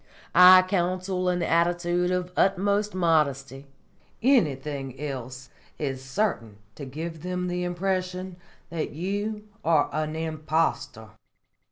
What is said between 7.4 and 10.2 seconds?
the impression that you are an